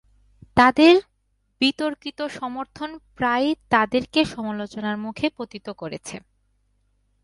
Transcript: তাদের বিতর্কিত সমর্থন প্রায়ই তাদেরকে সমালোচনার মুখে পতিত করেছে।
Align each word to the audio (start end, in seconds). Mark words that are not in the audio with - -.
তাদের 0.57 0.93
বিতর্কিত 1.61 2.19
সমর্থন 2.39 2.89
প্রায়ই 3.15 3.53
তাদেরকে 3.69 4.19
সমালোচনার 4.25 4.97
মুখে 4.97 5.27
পতিত 5.37 5.67
করেছে। 5.81 6.15